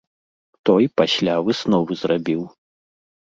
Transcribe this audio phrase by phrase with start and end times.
[0.69, 2.41] Той пасля высновы зрабіў.